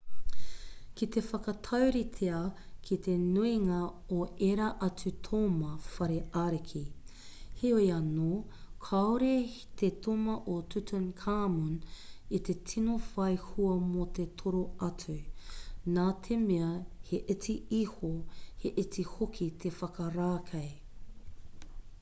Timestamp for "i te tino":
12.39-12.97